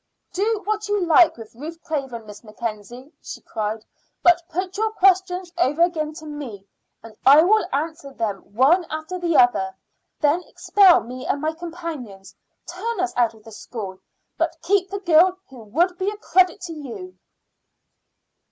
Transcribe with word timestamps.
"Do 0.33 0.63
what 0.65 0.87
you 0.87 1.05
like 1.05 1.37
with 1.37 1.53
Ruth 1.53 1.79
Craven, 1.83 2.25
Miss 2.25 2.43
Mackenzie," 2.43 3.13
she 3.21 3.39
cried; 3.41 3.85
"but 4.23 4.41
put 4.49 4.75
your 4.75 4.89
questions 4.93 5.53
over 5.59 5.83
again 5.83 6.11
to 6.13 6.25
me, 6.25 6.65
and 7.03 7.15
I 7.23 7.43
will 7.43 7.67
answer 7.71 8.11
them 8.11 8.39
one 8.51 8.83
after 8.89 9.19
the 9.19 9.37
other. 9.37 9.75
Then 10.19 10.41
expel 10.47 11.01
me 11.01 11.27
and 11.27 11.39
my 11.39 11.53
companions; 11.53 12.33
turn 12.65 12.99
us 12.99 13.13
out 13.15 13.35
of 13.35 13.43
the 13.43 13.51
school, 13.51 13.99
but 14.39 14.57
keep 14.63 14.89
the 14.89 15.01
girl 15.01 15.37
who 15.49 15.59
would 15.65 15.95
be 15.99 16.09
a 16.09 16.17
credit 16.17 16.61
to 16.61 16.73
you." 16.73 17.19